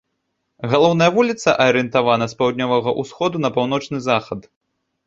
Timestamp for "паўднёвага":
2.41-2.95